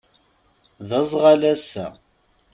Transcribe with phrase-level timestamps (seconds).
[0.87, 1.87] D azɣal ass-a.